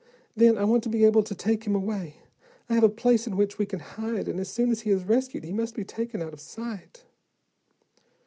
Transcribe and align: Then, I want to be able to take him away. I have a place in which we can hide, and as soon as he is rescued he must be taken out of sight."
Then, 0.35 0.57
I 0.57 0.63
want 0.63 0.81
to 0.85 0.89
be 0.89 1.05
able 1.05 1.21
to 1.21 1.35
take 1.35 1.65
him 1.65 1.75
away. 1.75 2.15
I 2.67 2.73
have 2.73 2.83
a 2.83 2.89
place 2.89 3.27
in 3.27 3.37
which 3.37 3.59
we 3.59 3.67
can 3.67 3.79
hide, 3.81 4.27
and 4.27 4.39
as 4.39 4.49
soon 4.49 4.71
as 4.71 4.81
he 4.81 4.89
is 4.89 5.03
rescued 5.03 5.43
he 5.43 5.53
must 5.53 5.75
be 5.75 5.83
taken 5.85 6.23
out 6.23 6.33
of 6.33 6.39
sight." 6.39 7.03